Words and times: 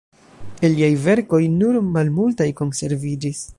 El 0.69 0.73
liaj 0.79 0.89
verkoj 1.03 1.39
nur 1.59 1.79
malmultaj 1.91 2.51
konserviĝis. 2.65 3.47